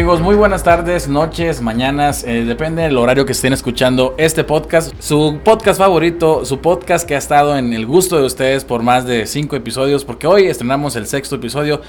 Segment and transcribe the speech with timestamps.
[0.00, 0.22] amigos?
[0.22, 4.94] Muy buenas tardes, noches, mañanas, eh, depende del horario que estén escuchando este podcast.
[4.98, 9.04] Su podcast favorito, su podcast que ha estado en el gusto de ustedes por más
[9.04, 11.82] de cinco episodios, porque hoy estrenamos el sexto episodio.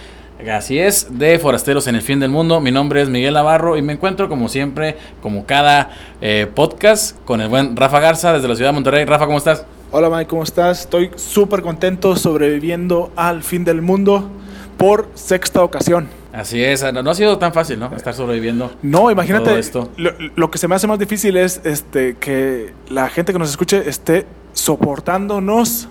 [0.51, 2.59] Así es, de Forasteros en el Fin del Mundo.
[2.59, 7.39] Mi nombre es Miguel Navarro y me encuentro como siempre, como cada eh, podcast, con
[7.39, 9.05] el buen Rafa Garza desde la ciudad de Monterrey.
[9.05, 9.65] Rafa, ¿cómo estás?
[9.89, 10.81] Hola Mike, ¿cómo estás?
[10.81, 14.29] Estoy súper contento sobreviviendo al fin del mundo
[14.77, 16.20] por sexta ocasión.
[16.33, 17.93] Así es, no, ha sido tan fácil, ¿no?
[17.95, 18.71] Estar sobreviviendo.
[18.81, 19.89] No, imagínate, esto.
[19.97, 23.89] Lo, que se me hace más difícil es este, que la gente que nos escuche
[23.89, 25.89] esté soportándonos,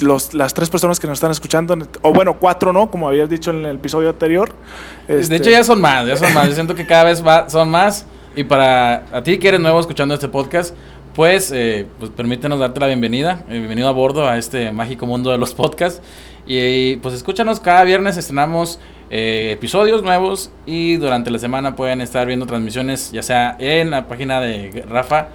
[0.00, 2.90] los, las tres personas que nos están escuchando, o bueno, cuatro, ¿no?
[2.90, 4.50] Como habías dicho en el episodio anterior.
[5.08, 6.48] De hecho, este ya son más, ya son más.
[6.48, 8.04] Yo siento que cada vez va, son más.
[8.36, 10.74] Y para a ti que eres nuevo escuchando este podcast,
[11.14, 13.44] pues, eh, pues permítenos darte la bienvenida.
[13.48, 16.02] Eh, bienvenido a bordo a este mágico mundo de los podcasts.
[16.46, 18.78] Y, pues escúchanos, cada viernes estrenamos
[19.10, 24.08] eh, episodios nuevos y durante la semana pueden estar viendo transmisiones, ya sea en la
[24.08, 25.28] página de Rafa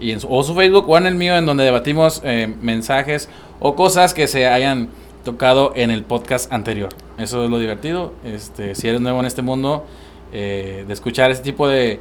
[0.00, 3.28] y en su, o su Facebook o en el mío, en donde debatimos eh, mensajes
[3.60, 4.88] o cosas que se hayan
[5.24, 6.90] tocado en el podcast anterior.
[7.18, 8.12] Eso es lo divertido.
[8.24, 9.86] Este, si eres nuevo en este mundo,
[10.32, 12.00] eh, de escuchar este tipo de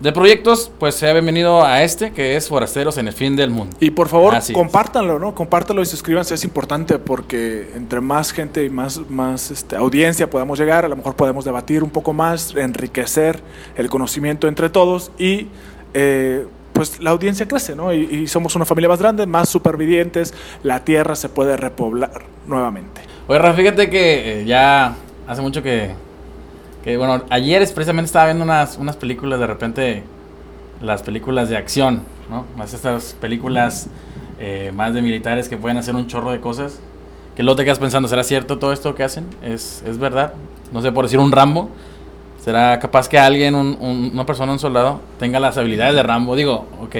[0.00, 3.76] de proyectos, pues sea bienvenido a este que es Forasteros en el Fin del Mundo.
[3.80, 5.34] Y por favor, compártanlo, ¿no?
[5.34, 10.58] Compártanlo y suscríbanse, es importante porque entre más gente y más, más este, audiencia podamos
[10.58, 13.40] llegar, a lo mejor podemos debatir un poco más, enriquecer
[13.76, 15.48] el conocimiento entre todos y
[15.94, 17.94] eh, pues la audiencia crece, ¿no?
[17.94, 23.00] Y, somos una familia más grande, más supervivientes, la tierra se puede repoblar nuevamente.
[23.28, 24.94] Oye, Rafa, fíjate que eh, ya
[25.26, 26.05] hace mucho que
[26.94, 30.04] bueno, ayer expresamente estaba viendo unas, unas películas, de repente,
[30.80, 32.44] las películas de acción, ¿no?
[32.56, 33.88] Más estas películas
[34.38, 36.78] eh, más de militares que pueden hacer un chorro de cosas.
[37.34, 39.26] Que luego te quedas pensando, ¿será cierto todo esto que hacen?
[39.42, 40.34] ¿Es, es verdad?
[40.72, 41.70] No sé, por decir un Rambo.
[42.40, 46.36] ¿Será capaz que alguien, una persona, un soldado, tenga las habilidades de Rambo?
[46.36, 46.94] Digo, ok,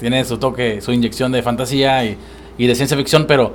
[0.00, 2.16] tiene su toque, su inyección de fantasía y,
[2.56, 3.54] y de ciencia ficción, pero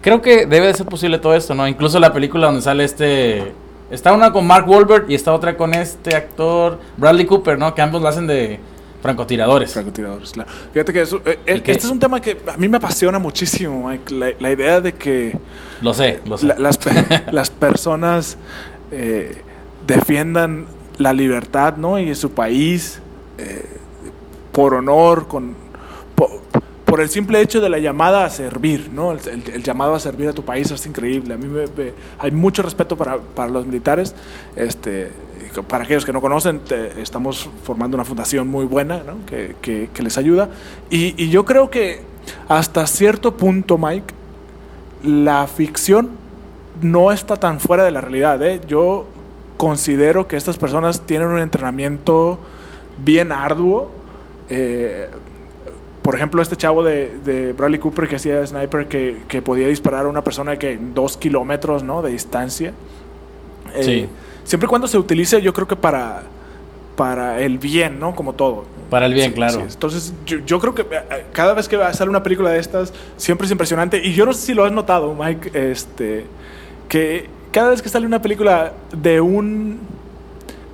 [0.00, 1.68] creo que debe de ser posible todo esto, ¿no?
[1.68, 3.52] Incluso la película donde sale este
[3.92, 7.74] Está una con Mark Wahlberg y está otra con este actor Bradley Cooper, ¿no?
[7.74, 8.58] Que ambos lo hacen de
[9.02, 9.70] francotiradores.
[9.70, 10.50] Francotiradores, claro.
[10.72, 13.90] Fíjate que, eso, eh, eh, este es un tema que a mí me apasiona muchísimo,
[13.90, 14.34] Mike.
[14.40, 15.36] La, idea de que...
[15.82, 16.54] Lo sé, lo sé.
[16.56, 16.78] las,
[17.32, 18.38] las, personas
[18.90, 19.42] eh,
[19.86, 21.98] defiendan la libertad, ¿no?
[21.98, 22.98] Y su país
[24.52, 25.54] por honor, con
[26.92, 29.12] por el simple hecho de la llamada a servir, ¿no?
[29.12, 31.32] El, llamado a servir a tu país es increíble.
[31.32, 31.64] A mí me,
[32.18, 34.14] hay mucho respeto para, para, los militares.
[34.56, 35.10] Este,
[35.68, 36.60] para aquellos que no conocen,
[36.98, 39.24] estamos formando una fundación muy buena ¿no?
[39.24, 39.56] que,
[39.90, 40.50] que, les ayuda.
[40.90, 42.02] Y, y yo creo que
[42.46, 44.12] hasta cierto punto, Mike,
[45.02, 46.10] la ficción
[46.82, 48.42] no está tan fuera de la realidad.
[48.42, 48.60] ¿eh?
[48.68, 49.06] Yo
[49.56, 52.38] considero que estas personas tienen un entrenamiento
[53.02, 53.90] bien arduo.
[54.50, 55.08] Eh,
[56.02, 60.22] por ejemplo, este chavo de, Bradley Cooper que hacía sniper que, podía disparar a una
[60.22, 62.02] persona que dos kilómetros ¿no?
[62.02, 62.72] de distancia.
[63.74, 64.08] Eh, sí.
[64.44, 66.24] Siempre y cuando se utilice, yo creo que para,
[66.96, 68.16] para el bien, ¿no?
[68.16, 68.64] Como todo.
[68.90, 69.60] Para el bien, claro.
[69.60, 73.52] Entonces, yo, creo que eh, cada vez que sale una película de estas, siempre es
[73.52, 74.04] impresionante.
[74.04, 76.26] Y yo no sé si lo has notado, Mike, este,
[76.88, 79.78] que cada vez que sale una película de un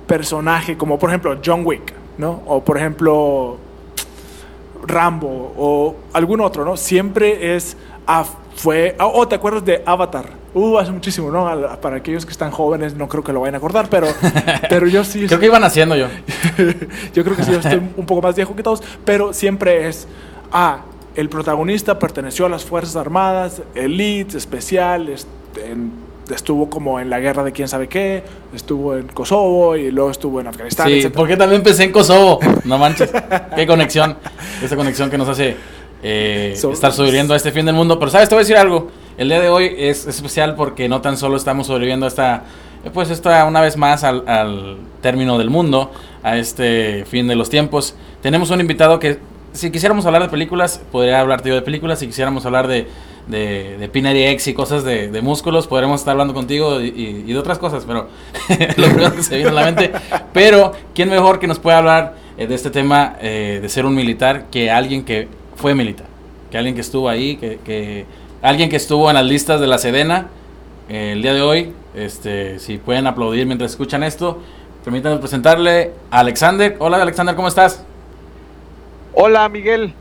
[0.07, 2.41] personaje, como por ejemplo John Wick, ¿no?
[2.47, 3.59] O por ejemplo
[4.85, 6.77] Rambo o algún otro, ¿no?
[6.77, 7.77] Siempre es,
[8.55, 10.25] fue, ah, oh, ¿te acuerdas de Avatar?
[10.53, 11.45] Uh, hace muchísimo, ¿no?
[11.79, 14.07] Para aquellos que están jóvenes no creo que lo vayan a acordar, pero,
[14.69, 15.27] pero yo sí.
[15.27, 16.07] creo que iban haciendo yo.
[17.13, 20.07] yo creo que sí, yo estoy un poco más viejo que todos, pero siempre es,
[20.51, 20.81] ah,
[21.15, 25.13] el protagonista perteneció a las Fuerzas Armadas, elite, especial,
[25.63, 28.23] en estuvo como en la guerra de quién sabe qué,
[28.53, 30.87] estuvo en Kosovo y luego estuvo en Afganistán.
[30.87, 32.39] Sí, porque también empecé en Kosovo.
[32.65, 33.11] No manches,
[33.55, 34.17] qué conexión,
[34.63, 35.55] esa conexión que nos hace
[36.03, 37.99] eh, estar sobreviviendo a este fin del mundo.
[37.99, 38.89] Pero sabes, te voy a decir algo.
[39.17, 42.43] El día de hoy es especial porque no tan solo estamos sobreviviendo a esta,
[42.93, 45.91] pues esta una vez más al, al término del mundo,
[46.23, 47.95] a este fin de los tiempos.
[48.21, 49.19] Tenemos un invitado que
[49.53, 51.99] si quisiéramos hablar de películas, podría hablarte yo de películas.
[51.99, 52.87] Si quisiéramos hablar de
[53.27, 57.59] de, de Pinary y cosas de, de, músculos, podremos estar hablando contigo y, de otras
[57.59, 58.07] cosas, pero
[58.77, 59.91] lo primero que se viene a la mente.
[60.33, 63.95] Pero, ¿quién mejor que nos puede hablar eh, de este tema eh, de ser un
[63.95, 66.07] militar que alguien que fue militar?
[66.51, 68.05] Que alguien que estuvo ahí, que, que
[68.41, 70.27] alguien que estuvo en las listas de la Sedena
[70.89, 71.73] eh, el día de hoy.
[71.93, 74.39] Este, si pueden aplaudir mientras escuchan esto,
[74.83, 76.75] permítanme presentarle a Alexander.
[76.79, 77.83] Hola Alexander, ¿cómo estás?
[79.13, 79.93] Hola Miguel,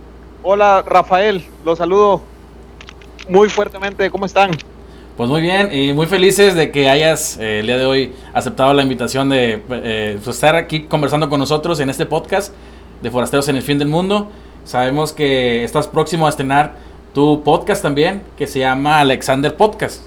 [0.43, 2.23] hola Rafael, los saludo
[3.29, 4.11] muy fuertemente.
[4.11, 4.51] ¿Cómo están?
[5.17, 8.73] Pues muy bien y muy felices de que hayas eh, el día de hoy aceptado
[8.73, 12.55] la invitación de eh, pues, estar aquí conversando con nosotros en este podcast
[13.03, 14.31] de Forasteros en el Fin del Mundo.
[14.65, 16.75] Sabemos que estás próximo a estrenar
[17.15, 20.03] tu podcast también, que se llama Alexander Podcast.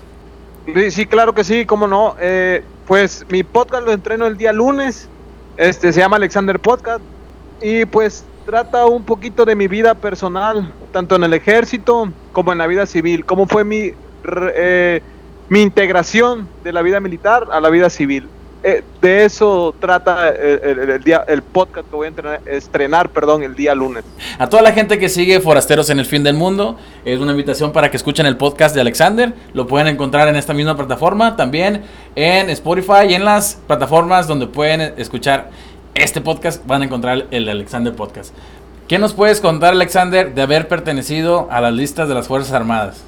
[0.91, 2.15] Sí, claro que sí, cómo no.
[2.21, 5.09] Eh, pues mi podcast lo entreno el día lunes.
[5.57, 7.01] Este se llama Alexander Podcast
[7.61, 12.57] y pues trata un poquito de mi vida personal, tanto en el ejército como en
[12.57, 13.25] la vida civil.
[13.25, 13.91] Cómo fue mi
[14.55, 15.01] eh,
[15.49, 18.29] mi integración de la vida militar a la vida civil.
[18.63, 23.75] Eh, de eso trata el, día, el podcast que voy a estrenar perdón, el día
[23.75, 24.05] lunes.
[24.37, 27.73] A toda la gente que sigue Forasteros en el Fin del Mundo, es una invitación
[27.73, 29.33] para que escuchen el podcast de Alexander.
[29.53, 31.81] Lo pueden encontrar en esta misma plataforma, también
[32.15, 35.49] en Spotify y en las plataformas donde pueden escuchar
[35.95, 38.33] este podcast, van a encontrar el Alexander Podcast.
[38.87, 43.03] ¿Qué nos puedes contar, Alexander, de haber pertenecido a las listas de las Fuerzas Armadas?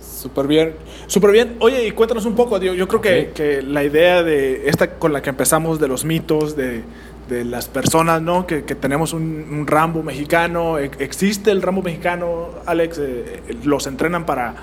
[0.00, 0.74] Súper bien,
[1.06, 1.56] súper bien.
[1.60, 5.12] Oye, y cuéntanos un poco, yo, yo creo que, que, la idea de esta con
[5.12, 6.82] la que empezamos, de los mitos, de,
[7.28, 8.46] de las personas, ¿no?
[8.46, 14.26] Que, que tenemos un, un, Rambo mexicano, existe el Rambo mexicano, Alex, eh, los entrenan
[14.26, 14.54] para,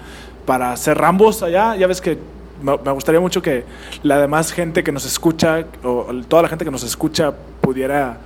[0.46, 2.18] para ser Rambos allá, ya ves que
[2.62, 3.66] me gustaría mucho que
[4.04, 8.20] la demás gente que nos escucha, o toda la gente que nos escucha, pudiera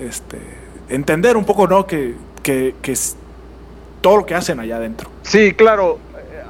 [0.00, 0.38] este,
[0.88, 1.86] entender un poco, ¿no?
[1.86, 3.16] Que, que, que es
[4.00, 5.10] todo lo que hacen allá adentro.
[5.22, 5.98] Sí, claro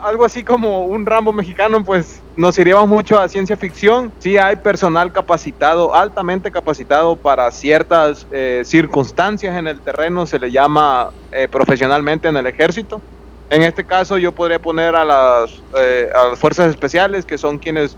[0.05, 4.13] algo así como un Rambo mexicano, pues nos iríamos mucho a ciencia ficción.
[4.19, 10.51] Sí hay personal capacitado, altamente capacitado para ciertas eh, circunstancias en el terreno, se le
[10.51, 13.01] llama eh, profesionalmente en el ejército.
[13.49, 17.59] En este caso yo podría poner a las, eh, a las fuerzas especiales, que son
[17.59, 17.97] quienes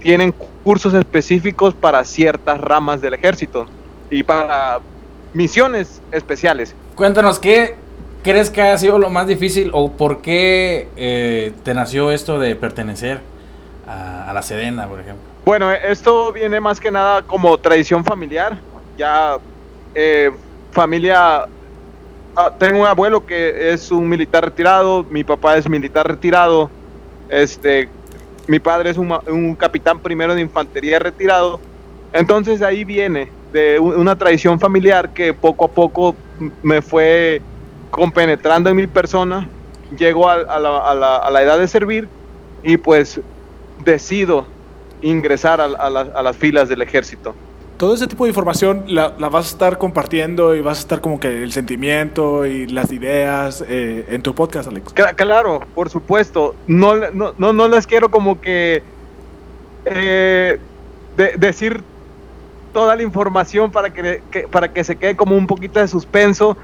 [0.00, 0.34] tienen
[0.64, 3.66] cursos específicos para ciertas ramas del ejército
[4.10, 4.80] y para
[5.32, 6.74] misiones especiales.
[6.96, 7.76] Cuéntanos, ¿qué
[8.26, 12.56] crees que ha sido lo más difícil o por qué eh, te nació esto de
[12.56, 13.20] pertenecer
[13.86, 15.22] a, la Sedena, por ejemplo?
[15.44, 18.58] Bueno, esto viene más que nada como tradición familiar.
[18.98, 19.36] Ya
[19.94, 20.32] eh,
[20.72, 21.46] familia,
[22.34, 26.68] ah, tengo un abuelo que es un militar retirado, mi papá es militar retirado,
[27.28, 27.88] este,
[28.48, 31.60] mi padre es un, un capitán primero de infantería retirado.
[32.12, 36.16] Entonces ahí viene de una tradición familiar que poco a poco
[36.62, 37.40] me fue
[37.96, 39.48] compenetrando en mi persona,
[39.98, 42.08] llego a, la, edad de servir
[42.62, 43.20] y pues
[43.84, 44.46] decido
[45.00, 47.34] ingresar a, las filas del ejército.
[47.78, 51.18] Todo ese tipo de información la, vas a estar compartiendo y vas a estar como
[51.18, 54.92] que el sentimiento y las ideas eh, en tu podcast, Alex.
[54.92, 56.54] Claro, por supuesto.
[56.66, 58.82] No, no, no, les quiero como que
[59.86, 60.58] eh,
[61.38, 61.82] decir
[62.74, 64.20] toda la información para que,
[64.50, 66.58] para que se quede como un poquito de suspenso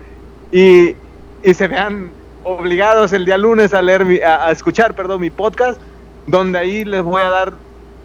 [0.50, 0.94] y,
[1.42, 2.10] y se vean
[2.44, 5.80] obligados el día lunes a leer a, escuchar perdón mi podcast
[6.26, 7.52] donde ahí les voy a dar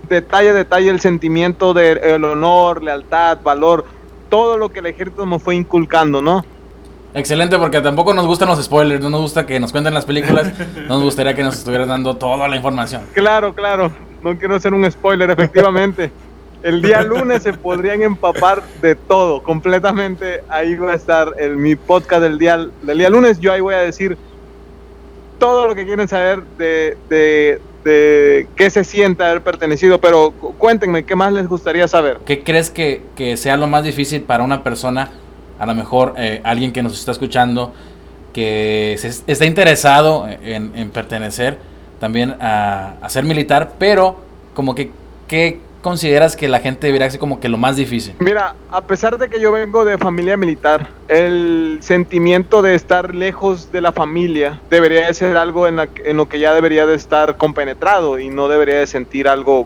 [0.09, 3.85] detalle a detalle el sentimiento del honor lealtad valor
[4.29, 6.45] todo lo que el ejército nos fue inculcando no
[7.13, 10.53] Excelente, porque tampoco nos gustan los spoilers, no nos gusta que nos cuenten las películas,
[10.87, 13.03] nos gustaría que nos estuvieras dando toda la información.
[13.13, 13.91] Claro, claro,
[14.21, 16.11] no quiero ser un spoiler, efectivamente.
[16.63, 20.43] El día lunes se podrían empapar de todo, completamente.
[20.49, 23.39] Ahí va a estar el, mi podcast del día, del día lunes.
[23.39, 24.17] Yo ahí voy a decir
[25.39, 31.05] todo lo que quieren saber de, de, de qué se siente haber pertenecido, pero cuéntenme,
[31.05, 32.19] ¿qué más les gustaría saber?
[32.25, 35.11] ¿Qué crees que, que sea lo más difícil para una persona,
[35.59, 37.73] a lo mejor eh, alguien que nos está escuchando,
[38.33, 41.57] que está interesado en, en pertenecer
[41.99, 44.17] también a, a, ser militar, pero
[44.53, 44.91] como que,
[45.27, 48.13] ¿qué, consideras que la gente debería ser como que lo más difícil?
[48.19, 53.71] Mira, a pesar de que yo vengo de familia militar, el sentimiento de estar lejos
[53.71, 57.37] de la familia debería de ser algo en, en lo que ya debería de estar
[57.37, 59.65] compenetrado y no debería de sentir algo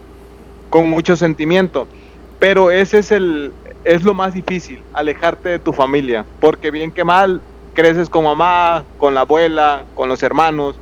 [0.70, 1.88] con mucho sentimiento.
[2.38, 3.52] Pero ese es el
[3.84, 7.42] es lo más difícil, alejarte de tu familia, porque bien que mal
[7.74, 10.76] creces con mamá, con la abuela, con los hermanos.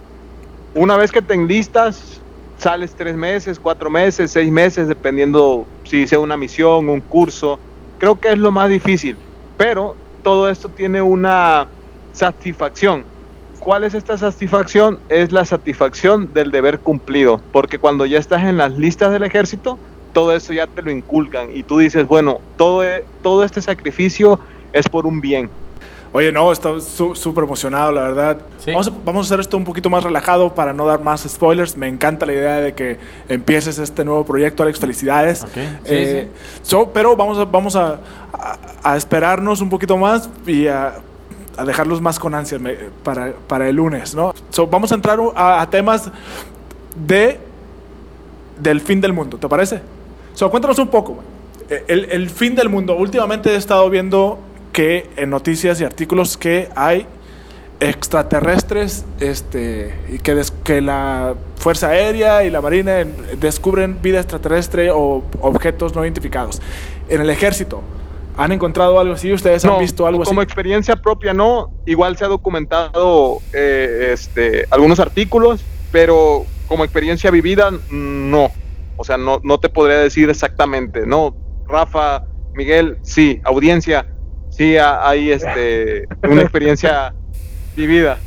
[0.75, 2.18] Una vez que te enlistas,
[2.59, 7.59] sales tres meses, cuatro meses, seis meses, dependiendo si sea una misión, un curso.
[7.97, 9.17] Creo que es lo más difícil,
[9.57, 11.67] pero todo esto tiene una
[12.11, 13.03] satisfacción.
[13.59, 14.99] ¿Cuál es esta satisfacción?
[15.09, 19.77] Es la satisfacción del deber cumplido, porque cuando ya estás en las listas del ejército,
[20.13, 22.83] todo eso ya te lo inculcan y tú dices, bueno, todo,
[23.21, 24.39] todo este sacrificio
[24.73, 25.49] es por un bien.
[26.11, 28.37] Oye, no, estoy súper emocionado, la verdad.
[28.65, 31.77] Vamos, a, vamos, a, hacer esto un poquito más relajado para no dar más spoilers.
[31.77, 32.97] Me encanta la idea de que
[33.27, 34.79] empieces este nuevo proyecto, Alex.
[34.79, 35.45] Felicidades.
[35.85, 36.27] Eh,
[36.93, 37.99] pero vamos, a, vamos a,
[38.81, 40.95] a, esperarnos un poquito más y a,
[41.63, 42.57] dejarlos más con ansia
[43.03, 44.33] para, para el lunes, ¿no?
[44.71, 46.09] vamos a entrar a, temas
[46.95, 47.37] de
[48.57, 49.81] del fin del mundo, ¿te parece?
[50.33, 51.19] So, cuéntanos un poco,
[51.87, 52.95] el, el fin del mundo.
[52.95, 54.39] Últimamente he estado viendo
[54.71, 57.07] que en noticias y artículos que hay
[57.79, 63.05] extraterrestres este, y que, que la Fuerza Aérea y la Marina
[63.39, 66.61] descubren vida extraterrestre o objetos no identificados.
[67.07, 67.81] En el ejército,
[68.37, 69.31] ¿han encontrado algo así?
[69.31, 70.29] ¿Ustedes han visto algo así?
[70.29, 75.61] Como experiencia propia no, igual se ha documentado eh, este, algunos artículos,
[75.91, 78.51] pero como experiencia vivida no.
[78.97, 81.35] O sea, no, no te podría decir exactamente, ¿no?
[81.67, 84.05] Rafa, Miguel, sí, audiencia,
[84.59, 87.13] sí hay este, una experiencia
[87.77, 88.17] vivida.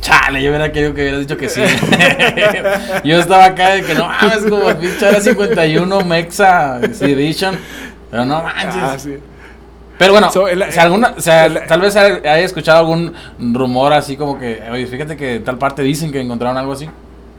[0.00, 1.62] Chale, yo hubiera querido que hubieras dicho que sí.
[3.04, 7.58] yo estaba acá de que no mames, como pinche era 51 Mexa Edition.
[8.10, 8.76] Pero no manches.
[8.76, 8.96] Ah,
[9.98, 10.30] pero bueno,
[10.78, 15.40] alguna, o sea, tal vez haya escuchado algún rumor así como que, oye, fíjate que
[15.40, 16.88] tal parte dicen que encontraron algo así.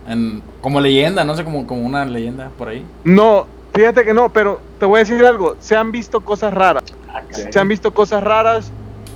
[0.07, 2.85] En, como leyenda, no sé, como, como una leyenda por ahí.
[3.03, 5.55] No, fíjate que no, pero te voy a decir algo.
[5.59, 6.83] Se han visto cosas raras.
[7.31, 8.71] Se han visto cosas raras,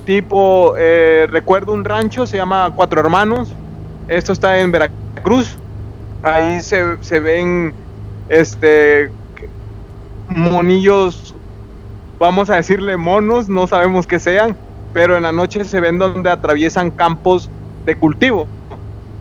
[0.06, 3.54] tipo, eh, recuerdo un rancho, se llama Cuatro Hermanos,
[4.08, 5.58] esto está en Veracruz,
[6.24, 7.74] ahí se, se ven,
[8.30, 9.12] este,
[10.30, 11.36] monillos,
[12.20, 14.56] vamos a decirle monos, no sabemos qué sean,
[14.94, 17.50] pero en la noche se ven donde atraviesan campos
[17.86, 18.48] de cultivo.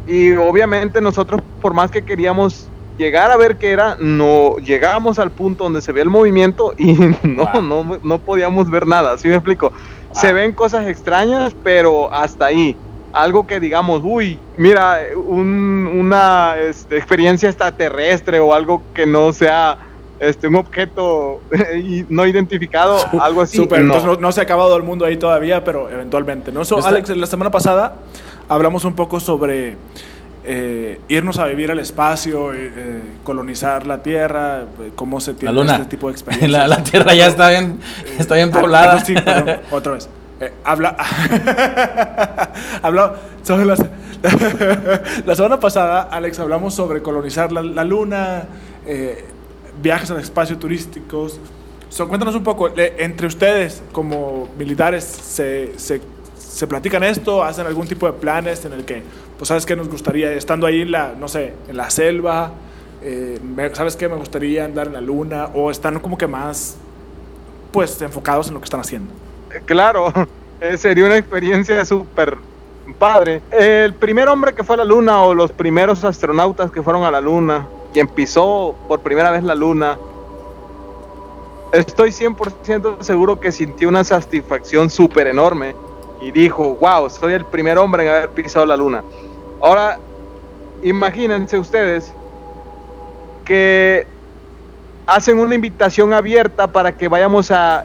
[0.06, 5.30] Y obviamente nosotros, por más que queríamos llegar a ver qué era, no llegamos al
[5.30, 9.34] punto donde se ve el movimiento y no, no, no podíamos ver nada, ¿sí me
[9.34, 9.72] explico?
[10.12, 12.76] Se ven cosas extrañas, pero hasta ahí.
[13.12, 19.78] Algo que digamos, uy, mira, una este, experiencia extraterrestre o algo que no sea
[20.20, 21.40] este, un objeto
[22.08, 23.56] no identificado, algo así.
[23.56, 23.94] Super, no.
[23.94, 26.52] Entonces no, se ha acabado el mundo ahí todavía, pero eventualmente.
[26.52, 26.62] ¿no?
[26.84, 27.96] Alex, la semana pasada
[28.48, 29.76] hablamos un poco sobre
[30.48, 35.86] eh, irnos a vivir al espacio, eh, eh, colonizar la Tierra, cómo se tiene este
[35.86, 36.68] tipo de experiencias.
[36.68, 37.80] La, Tierra ya está bien,
[38.16, 39.04] está bien poblada.
[39.04, 39.14] sí,
[39.72, 40.08] otra vez.
[40.62, 40.96] habla,
[42.82, 43.74] habla sobre la,
[45.26, 48.44] la, semana pasada, Alex, hablamos sobre colonizar la, Luna,
[49.82, 51.40] viajes al espacio turísticos.
[52.08, 56.00] cuéntanos un poco, entre ustedes como militares, ¿se, se,
[56.38, 57.42] se platican esto?
[57.42, 59.02] ¿Hacen algún tipo de planes en el que
[59.38, 62.52] pues sabes que nos gustaría, estando ahí en la, no sé, en la selva,
[63.02, 63.38] eh,
[63.74, 66.76] sabes que me gustaría andar en la luna, o están como que más,
[67.72, 69.12] pues, enfocados en lo que están haciendo.
[69.64, 70.12] Claro,
[70.60, 72.38] eh, sería una experiencia súper
[72.98, 73.42] padre.
[73.50, 77.10] El primer hombre que fue a la luna, o los primeros astronautas que fueron a
[77.10, 79.98] la luna, quien pisó por primera vez la luna,
[81.72, 85.74] estoy 100% seguro que sintió una satisfacción súper enorme
[86.20, 89.02] y dijo, wow, soy el primer hombre en haber pisado la luna.
[89.60, 89.98] Ahora,
[90.82, 92.12] imagínense ustedes
[93.44, 94.06] que
[95.06, 97.84] hacen una invitación abierta para que vayamos a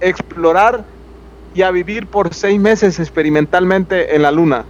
[0.00, 0.84] explorar
[1.54, 4.64] y a vivir por seis meses experimentalmente en la luna.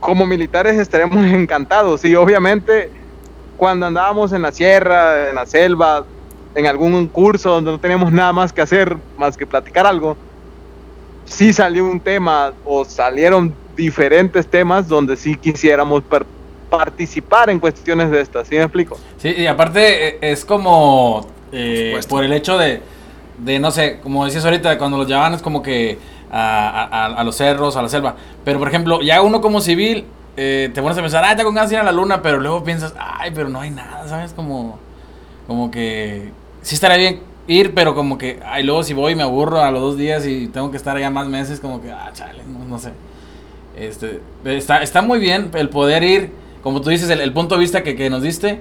[0.00, 2.90] Como militares estaremos encantados y obviamente
[3.56, 6.04] cuando andábamos en la sierra, en la selva,
[6.54, 10.16] en algún curso donde no teníamos nada más que hacer más que platicar algo,
[11.26, 16.02] sí salió un tema o salieron diferentes temas donde sí quisiéramos
[16.70, 18.98] participar en cuestiones de estas, ¿sí me explico?
[19.18, 22.80] Sí, y aparte eh, es como eh, por el hecho de,
[23.38, 25.98] de, no sé, como decías ahorita, cuando los llevaban es como que
[26.32, 30.04] a, los cerros, a la selva, pero por ejemplo, ya uno como civil
[30.36, 32.38] eh, te pones a pensar, ay, te con ganas de ir a la luna, pero
[32.38, 34.32] luego piensas, ay, pero no hay nada, ¿sabes?
[34.32, 34.78] Como,
[35.48, 36.30] como que
[36.62, 39.80] sí estaría bien ir, pero como que, ay, luego si voy me aburro a los
[39.80, 42.92] dos días y tengo que estar allá más meses, como que, ah, chale, no sé.
[43.80, 46.30] Este, está, está muy bien el poder ir,
[46.62, 48.60] como tú dices, el, punto de vista que, que, nos diste,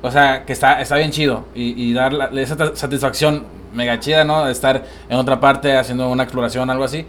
[0.00, 1.98] o sea, que está, está bien chido y, y
[2.38, 4.44] esa satisfacción mega chida, ¿no?
[4.44, 7.04] De estar en otra parte haciendo una exploración, algo así.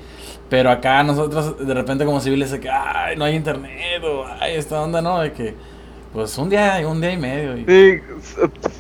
[0.50, 4.56] Pero acá nosotros de repente como civiles de que, ay, no hay internet o, ay,
[4.56, 5.20] esta onda, ¿no?
[5.20, 5.53] De que,
[6.13, 7.58] pues un día, un día y medio.
[7.58, 8.01] Sí,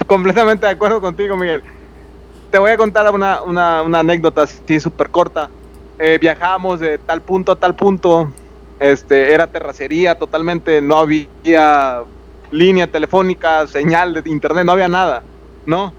[0.07, 1.61] completamente de acuerdo contigo, Miguel.
[2.49, 5.49] Te voy a contar una, una, una anécdota así súper corta.
[5.99, 8.33] Eh, viajamos de tal punto a tal punto
[8.81, 12.01] este, era terracería totalmente, no había
[12.49, 15.21] línea telefónica, señal de internet, no había nada,
[15.67, 15.93] ¿no?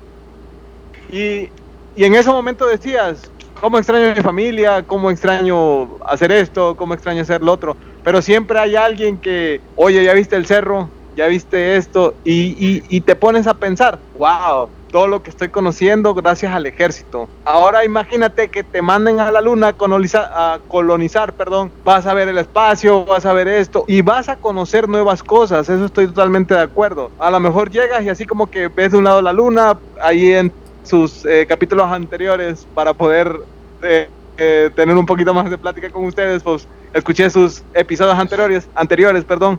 [1.11, 1.49] Y,
[1.97, 7.23] en ese momento decías, cómo extraño a mi familia, cómo extraño hacer esto, cómo extraño
[7.23, 7.77] hacer lo otro.
[8.03, 13.01] Pero siempre hay alguien que, oye, ya viste el cerro, ya viste esto, y, y
[13.03, 17.29] te pones a pensar, wow, todo lo que estoy conociendo gracias al ejército.
[17.45, 22.15] Ahora imagínate que te manden a la luna a colonizar, a colonizar, perdón, vas a
[22.15, 26.07] ver el espacio, vas a ver esto y vas a conocer nuevas cosas, eso estoy
[26.07, 27.11] totalmente de acuerdo.
[27.19, 30.33] A lo mejor llegas y así como que ves de un lado la luna, ahí
[30.33, 30.53] en
[30.85, 33.35] sus eh, capítulos anteriores para poder
[33.83, 38.69] eh, eh, tener un poquito más de plática con ustedes, pues escuché sus episodios anteriores,
[38.75, 39.59] anteriores, perdón,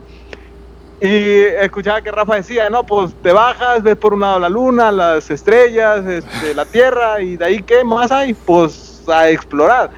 [1.00, 4.92] y escuchaba que Rafa decía, no, pues te bajas, ves por un lado la luna,
[4.92, 9.90] las estrellas, este, la tierra, y de ahí qué más hay, pues a explorar.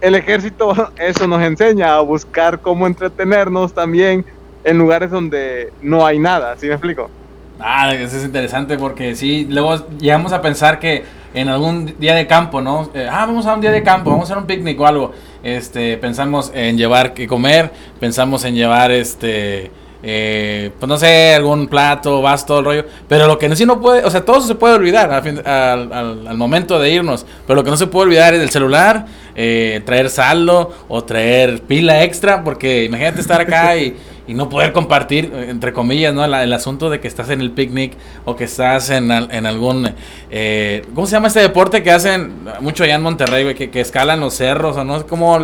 [0.00, 4.24] El ejército eso nos enseña a buscar cómo entretenernos también
[4.64, 7.10] en lugares donde no hay nada, ¿sí me explico?
[7.58, 12.26] Ah, eso es interesante porque sí, luego llegamos a pensar que en algún día de
[12.26, 12.90] campo, ¿no?
[12.92, 15.12] Eh, ah, vamos a un día de campo, vamos a hacer un picnic o algo.
[15.42, 17.70] Este, pensamos en llevar que comer,
[18.00, 19.70] pensamos en llevar este
[20.02, 22.84] eh, pues no sé, algún plato, vas, todo el rollo.
[23.08, 26.36] Pero lo que no, sí no puede, o sea, todo se puede olvidar al, al,
[26.36, 27.24] momento de irnos.
[27.46, 29.06] Pero lo que no se puede olvidar es el celular,
[29.36, 34.72] eh, traer saldo o traer pila extra, porque imagínate estar acá y, y no poder
[34.72, 36.24] compartir, entre comillas, ¿no?
[36.24, 37.94] el asunto de que estás en el picnic
[38.24, 39.90] o que estás en, en algún,
[40.30, 44.20] eh, ¿cómo se llama este deporte que hacen mucho allá en Monterrey, que, que escalan
[44.20, 44.96] los cerros o no?
[44.96, 45.38] Es como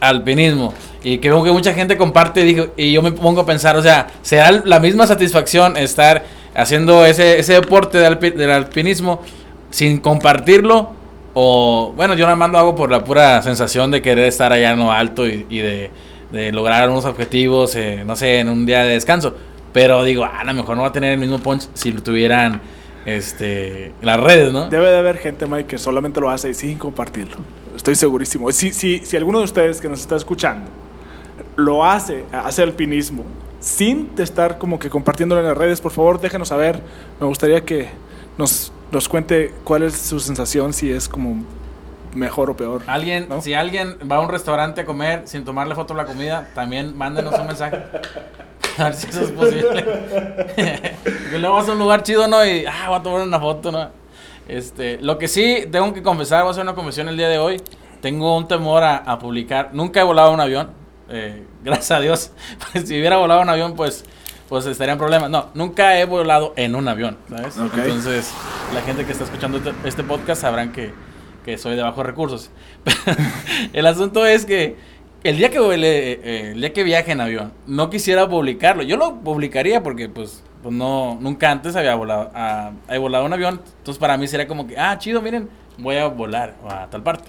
[0.00, 0.74] alpinismo.
[1.02, 4.08] Y que veo que mucha gente comparte y yo me pongo a pensar, o sea,
[4.22, 6.24] ¿será la misma satisfacción estar
[6.54, 9.20] haciendo ese, ese deporte del alpinismo
[9.70, 10.92] sin compartirlo?
[11.34, 14.70] O, bueno, yo nada más lo hago por la pura sensación de querer estar allá
[14.70, 15.90] en lo alto y, de,
[16.52, 19.34] lograr unos objetivos, eh, no sé, en un día de descanso.
[19.72, 22.02] Pero digo, ah, a lo mejor no va a tener el mismo punch si lo
[22.02, 22.60] tuvieran
[23.04, 24.68] este, las redes, ¿no?
[24.68, 27.38] Debe de haber gente, Mike, que solamente lo hace sin compartirlo.
[27.74, 28.50] Estoy segurísimo.
[28.52, 30.70] Si, si, si alguno de ustedes que nos está escuchando
[31.56, 33.24] lo hace, hace alpinismo,
[33.60, 36.80] sin estar como que compartiéndolo en las redes, por favor déjenos saber.
[37.20, 37.88] Me gustaría que
[38.36, 41.44] nos, nos cuente cuál es su sensación, si es como
[42.14, 42.82] mejor o peor.
[42.86, 46.48] Alguien, si alguien va a un restaurante a comer sin tomarle foto a la comida,
[46.54, 47.82] también mándenos un mensaje.
[48.76, 49.84] A ver si eso es posible.
[51.30, 52.44] que luego vas a un lugar chido, ¿no?
[52.44, 53.88] Y, ah, voy a tomar una foto, ¿no?
[54.48, 57.38] Este, lo que sí tengo que confesar, voy a hacer una confesión el día de
[57.38, 57.60] hoy.
[58.00, 59.70] Tengo un temor a, a publicar.
[59.72, 62.32] Nunca he volado un avión eh, gracias a Dios.
[62.72, 64.04] Pues, si hubiera volado un avión, pues,
[64.48, 65.30] pues estaría en problemas.
[65.30, 67.56] No, nunca he volado en un avión, ¿sabes?
[67.56, 68.32] Entonces,
[68.72, 70.92] la gente que está escuchando este, este podcast sabrán que,
[71.44, 72.50] que soy de bajos recursos.
[73.72, 74.76] el asunto es que
[75.22, 78.82] el día que eh, el día que viaje en avión, no quisiera publicarlo.
[78.82, 83.34] Yo lo publicaría porque, pues, pues no, nunca antes había volado, a, he volado un
[83.34, 83.60] avión.
[83.80, 87.28] Entonces, para mí sería como que, ah, chido, miren, voy a volar a tal parte.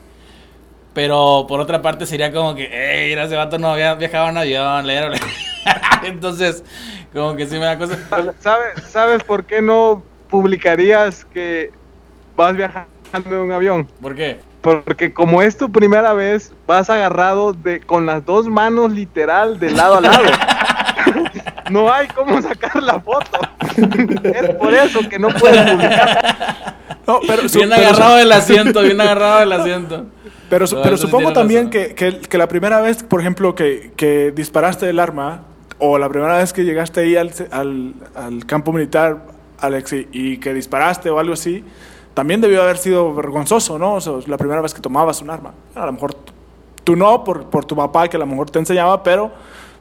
[0.93, 4.85] Pero por otra parte sería como que, ey, ese vato no había viajado en avión,
[6.05, 6.63] Entonces,
[7.11, 7.97] como que sí me da cosa.
[8.39, 11.73] ¿Sabes, ¿Sabes por qué no publicarías que
[12.37, 13.85] vas viajando en un avión?
[14.01, 14.39] ¿Por qué?
[14.61, 19.71] Porque como es tu primera vez, vas agarrado de con las dos manos literal de
[19.71, 20.23] lado a lado.
[21.69, 23.39] no hay cómo sacar la foto.
[24.23, 26.75] es por eso que no puedes publicar.
[27.07, 30.05] No, pero, bien agarrado del asiento, bien agarrado del asiento.
[30.49, 34.99] Pero, pero supongo también que, que, la primera vez, por ejemplo, que, que, disparaste el
[34.99, 35.41] arma,
[35.79, 39.23] o la primera vez que llegaste ahí al, al, al campo militar,
[39.59, 41.63] Alex, y, que disparaste o algo así,
[42.13, 43.95] también debió haber sido vergonzoso, ¿no?
[43.95, 45.53] O sea, la primera vez que tomabas un arma.
[45.73, 46.15] A lo mejor
[46.83, 49.31] tú no, por, por tu papá, que a lo mejor te enseñaba, pero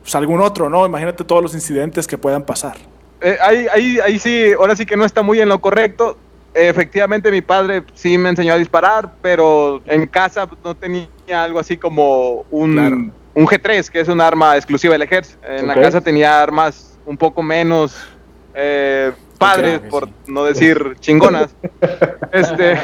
[0.05, 0.87] pues, algún otro, ¿no?
[0.87, 2.77] Imagínate todos los incidentes que puedan pasar.
[3.21, 6.17] Eh, ahí, ahí, ahí sí, ahora sí que no está muy en lo correcto
[6.55, 11.77] efectivamente mi padre sí me enseñó a disparar, pero en casa no tenía algo así
[11.77, 15.39] como un, un G3, que es un arma exclusiva del ejército.
[15.47, 17.97] En la casa tenía armas un poco menos
[18.55, 21.55] eh, padres, por no decir chingonas.
[22.33, 22.79] este,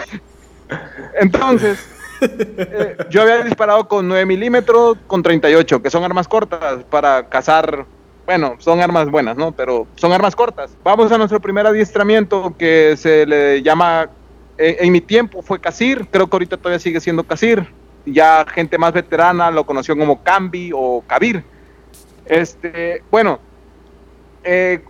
[1.21, 1.89] entonces,
[2.21, 7.87] eh, yo había disparado con 9 milímetros, con 38, que son armas cortas para cazar
[8.31, 9.51] bueno, son armas buenas, ¿no?
[9.51, 10.71] Pero son armas cortas.
[10.85, 14.09] Vamos a nuestro primer adiestramiento que se le llama,
[14.57, 17.67] en, mi tiempo fue Casir, creo que ahorita todavía sigue siendo Casir.
[18.07, 21.43] Ya gente más veterana lo conoció como Cambi o Kabir.
[22.25, 23.41] Este, bueno,
[24.45, 24.85] eh,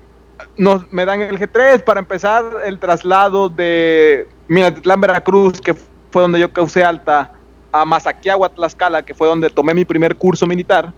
[0.58, 5.74] nos, me dan el G3 para empezar el traslado de Minatitlán, Veracruz, que
[6.10, 7.32] fue donde yo causé alta,
[7.72, 10.92] a Mazaquiagua, Tlaxcala, que fue donde tomé mi primer curso militar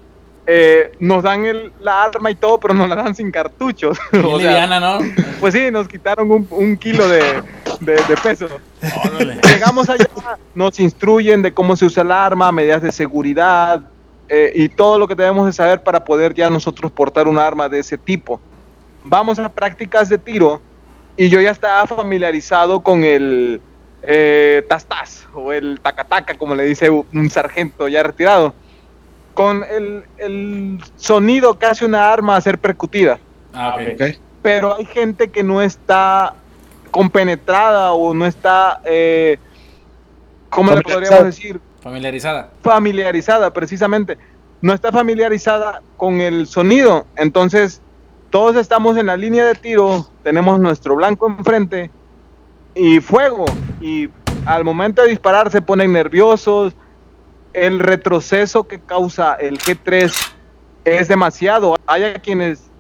[0.44, 3.98] eh, nos dan el, la arma y todo, pero nos la dan sin cartuchos.
[4.12, 4.98] o liviana, ¿no?
[5.38, 7.42] Pues sí, nos quitaron un, un kilo de,
[7.81, 8.48] de, peso.
[9.44, 10.09] Llegamos allá,
[10.55, 13.83] nos instruyen de cómo se usa el arma, medidas de seguridad
[14.29, 17.68] eh, y todo lo que debemos de saber para poder ya nosotros portar un arma
[17.68, 18.40] de ese tipo.
[19.05, 20.61] Vamos a prácticas de tiro
[21.16, 23.61] y yo ya estaba familiarizado con el
[24.03, 28.55] eh, tastaz o el tacataca, como le dice un sargento ya retirado
[29.35, 33.19] con el, sonido que hace una arma a ser percutida.
[33.55, 33.77] Ah,
[34.43, 36.35] Pero hay gente que no está
[36.91, 39.38] compenetrada o no está, eh,
[40.51, 41.61] ¿cómo le podríamos decir?
[41.81, 42.51] Familiarizada.
[42.62, 44.19] Familiarizada, precisamente.
[44.61, 47.07] No está familiarizada con el sonido.
[47.17, 47.81] Entonces,
[48.31, 51.91] todos estamos en la línea de tiro, tenemos nuestro blanco enfrente
[52.74, 53.44] y fuego.
[53.80, 54.08] Y
[54.46, 56.74] al momento de disparar se ponen nerviosos,
[57.52, 60.12] el retroceso que causa el G3
[60.85, 61.76] es demasiado.
[61.87, 62.70] Hay a quienes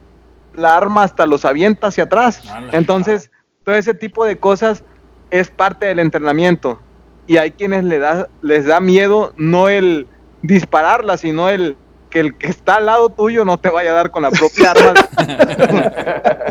[0.54, 2.42] la arma hasta los avienta hacia atrás.
[2.72, 3.30] Entonces,
[3.64, 4.84] todo ese tipo de cosas
[5.30, 6.80] es parte del entrenamiento.
[7.26, 10.06] Y hay quienes le da, les da miedo no el
[10.42, 11.76] dispararla, sino el
[12.12, 14.72] que el que está al lado tuyo no te vaya a dar con la propia
[14.72, 14.94] arma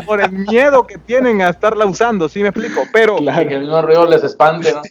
[0.06, 2.82] por el miedo que tienen a estarla usando, ¿sí me explico?
[2.92, 4.82] Pero claro, que el mismo ruido les espante, ¿no?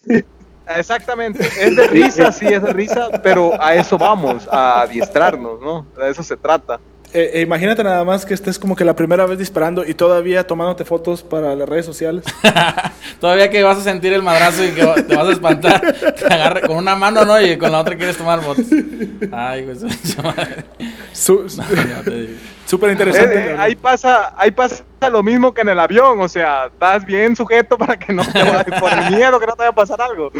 [0.74, 5.86] Exactamente, es de risa, sí, es de risa, pero a eso vamos, a adiestrarnos, ¿no?
[6.02, 6.80] A eso se trata.
[7.14, 10.48] Eh, eh, imagínate nada más que estés como que la primera vez disparando y todavía
[10.48, 12.24] tomándote fotos para las redes sociales.
[13.20, 15.82] todavía que vas a sentir el madrazo y que te vas a espantar,
[16.20, 17.40] te agarre con una mano, ¿no?
[17.42, 18.66] Y con la otra quieres tomar fotos.
[19.32, 19.80] Ay, pues,
[21.12, 21.50] su,
[22.66, 23.52] Súper interesante.
[23.52, 27.36] Eh, ahí, pasa, ahí pasa lo mismo que en el avión, o sea, estás bien
[27.36, 30.32] sujeto para que no te por el miedo que no te vaya a pasar algo.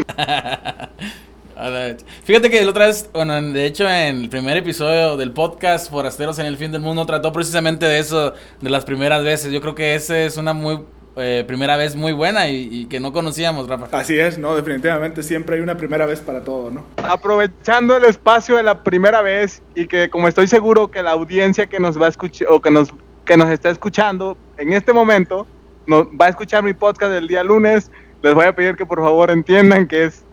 [2.24, 6.40] Fíjate que la otra vez, bueno, de hecho en el primer episodio del podcast Forasteros
[6.40, 9.52] en el Fin del Mundo trató precisamente de eso, de las primeras veces.
[9.52, 10.80] Yo creo que esa es una muy
[11.18, 13.96] eh, primera vez muy buena y, que no conocíamos, Rafa.
[13.96, 16.86] Así es, no, definitivamente siempre hay una primera vez para todo, ¿no?
[17.04, 21.68] Aprovechando el espacio de la primera vez y que como estoy seguro que la audiencia
[21.68, 22.90] que nos va a escuchar o que nos,
[23.26, 25.46] que nos está escuchando en este momento
[25.86, 27.92] nos va a escuchar mi podcast del día lunes,
[28.24, 30.24] les voy a pedir que por favor entiendan que es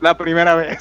[0.00, 0.78] la primera vez.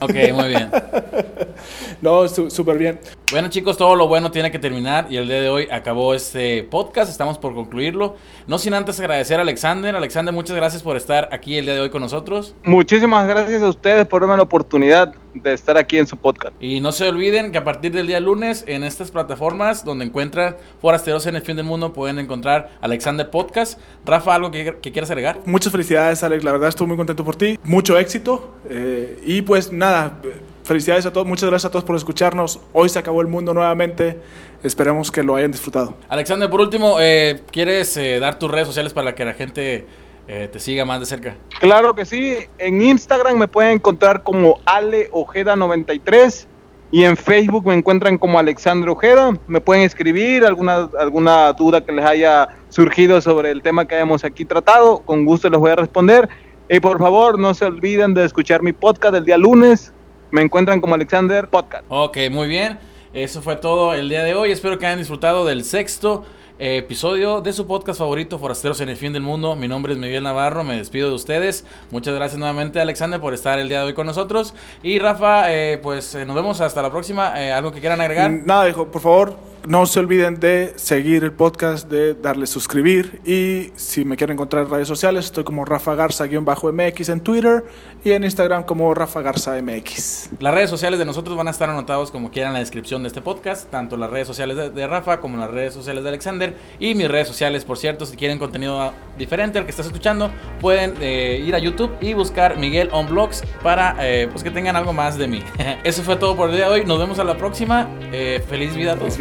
[0.00, 0.70] ok, muy bien.
[2.00, 3.00] no, súper bien.
[3.30, 6.62] Bueno chicos, todo lo bueno tiene que terminar y el día de hoy acabó este
[6.62, 8.16] podcast, estamos por concluirlo.
[8.46, 9.96] No sin antes agradecer a Alexander.
[9.96, 12.54] Alexander, muchas gracias por estar aquí el día de hoy con nosotros.
[12.64, 16.54] Muchísimas gracias a ustedes por darme la oportunidad de estar aquí en su podcast.
[16.60, 20.56] Y no se olviden que a partir del día lunes en estas plataformas donde encuentran
[20.80, 23.78] Forasteros en el Fin del Mundo pueden encontrar Alexander Podcast.
[24.04, 25.40] Rafa, ¿algo que, quieras agregar?
[25.44, 27.58] Muchas felicidades Alex, la verdad estoy muy contento por ti.
[27.64, 30.20] Mucho éxito eh, y pues nada
[30.66, 32.60] felicidades a todos, muchas gracias a todos por escucharnos.
[32.72, 34.20] Hoy se acabó el mundo nuevamente.
[34.62, 35.94] Esperemos que lo hayan disfrutado.
[36.08, 39.86] Alexander, por último, eh, ¿quieres eh, dar tus redes sociales para que la gente
[40.26, 41.36] eh, te siga más de cerca?
[41.60, 42.36] Claro que sí.
[42.58, 46.46] En Instagram me pueden encontrar como Ale Ojeda93
[46.90, 49.38] y en Facebook me encuentran como Alexandre Ojeda.
[49.46, 54.24] Me pueden escribir alguna, alguna duda que les haya surgido sobre el tema que hayamos
[54.24, 54.98] aquí tratado.
[55.00, 56.28] Con gusto les voy a responder.
[56.68, 59.92] Y por favor, no se olviden de escuchar mi podcast el día lunes
[60.30, 61.84] me encuentran como Alexander Podcast.
[61.88, 62.78] Ok, muy bien.
[63.12, 64.52] Eso fue todo el día de hoy.
[64.52, 66.24] Espero que hayan disfrutado del sexto
[66.58, 69.56] eh, episodio de su podcast favorito, Forasteros en el Fin del Mundo.
[69.56, 71.66] Mi nombre es Miguel Navarro, me despido de ustedes.
[71.90, 74.54] Muchas gracias nuevamente, Alexander, por estar el día de hoy con nosotros.
[74.82, 77.28] Y Rafa, eh, pues eh, nos vemos hasta la próxima.
[77.54, 78.30] ¿Algo que quieran agregar?
[78.30, 79.36] Nada, hijo, por favor,
[79.66, 84.64] no se olviden de seguir el podcast, de darle suscribir y si me quieren encontrar
[84.64, 87.64] en redes sociales, estoy como Rafa Garza-MX en Twitter
[88.04, 90.30] y en Instagram como Rafa Garza MX.
[90.38, 93.08] Las redes sociales de nosotros van a estar anotados como quieran en la descripción de
[93.08, 96.94] este podcast, tanto las redes sociales de, Rafa como las redes sociales de Alexander y
[96.94, 101.42] mis redes sociales, por cierto, si quieren contenido diferente al que estás escuchando, pueden eh,
[101.44, 105.18] ir a YouTube y buscar Miguel on Blogs para eh, pues que tengan algo más
[105.18, 105.42] de mí.
[105.84, 108.74] Eso fue todo por el día de hoy, nos vemos a la próxima, eh, feliz
[108.76, 109.16] vida a todos.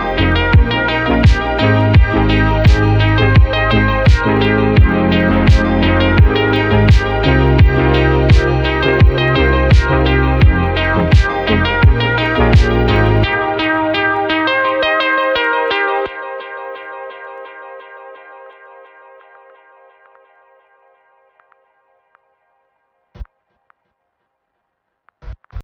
[0.00, 0.29] Bye.